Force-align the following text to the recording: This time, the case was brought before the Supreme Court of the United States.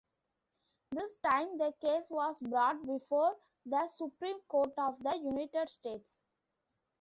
This 0.93 1.15
time, 1.17 1.59
the 1.59 1.75
case 1.79 2.09
was 2.09 2.39
brought 2.39 2.83
before 2.87 3.37
the 3.67 3.87
Supreme 3.87 4.39
Court 4.47 4.73
of 4.79 4.95
the 5.03 5.15
United 5.17 5.69
States. 5.69 6.17